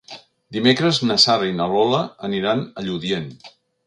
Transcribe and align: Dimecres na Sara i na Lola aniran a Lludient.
Dimecres 0.55 0.99
na 1.09 1.17
Sara 1.23 1.49
i 1.49 1.53
na 1.59 1.67
Lola 1.73 1.99
aniran 2.29 2.65
a 2.83 2.87
Lludient. 2.87 3.29